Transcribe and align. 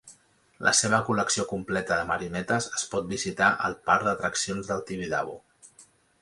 La 0.67 0.71
seva 0.77 0.99
col·lecció 1.09 1.43
completa 1.51 1.97
de 1.99 2.07
marionetes 2.11 2.69
es 2.79 2.87
pot 2.95 3.07
visitar 3.13 3.51
al 3.69 3.77
Parc 3.91 4.09
d'Atraccions 4.09 4.73
del 4.73 4.83
Tibidabo. 4.89 5.39